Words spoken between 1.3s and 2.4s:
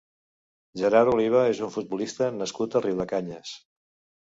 és un futbolista